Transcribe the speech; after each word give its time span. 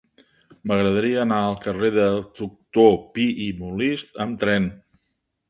M'agradaria 0.69 1.19
anar 1.23 1.41
al 1.49 1.57
carrer 1.65 1.91
del 1.97 2.17
Doctor 2.41 2.97
Pi 3.19 3.27
i 3.45 3.53
Molist 3.61 4.19
amb 4.27 4.43
tren. 4.47 4.69